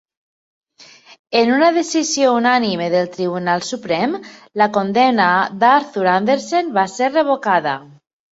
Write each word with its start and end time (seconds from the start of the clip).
En 1.41 1.49
una 1.55 1.67
decisió 1.75 2.31
unànime 2.37 2.87
del 2.93 3.11
Tribunal 3.17 3.61
Suprem, 3.69 4.17
la 4.63 4.69
condemna 4.79 5.29
d'Arthur 5.65 6.07
Andersen 6.17 6.75
va 6.79 6.87
ser 6.97 7.11
revocada. 7.13 7.75